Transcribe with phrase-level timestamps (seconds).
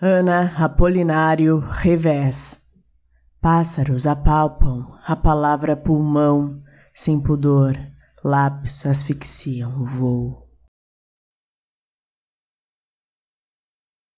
[0.00, 2.62] Ana Apolinário Revés.
[3.40, 6.62] Pássaros apalpam a palavra pulmão,
[6.94, 7.76] sem pudor,
[8.22, 10.47] lábios asfixiam o voo.